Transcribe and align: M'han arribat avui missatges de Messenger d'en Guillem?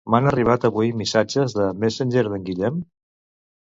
M'han 0.13 0.29
arribat 0.29 0.65
avui 0.69 0.93
missatges 1.03 1.57
de 1.61 1.69
Messenger 1.85 2.29
d'en 2.33 2.51
Guillem? 2.53 2.85